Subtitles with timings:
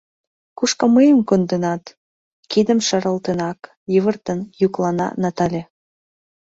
[0.57, 1.83] Кушко мыйым конденат?—
[2.51, 3.59] кидым шаралтенак,
[3.93, 5.63] йывыртен йӱклана Натале.